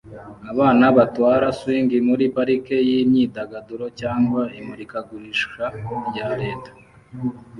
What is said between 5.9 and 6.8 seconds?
rya leta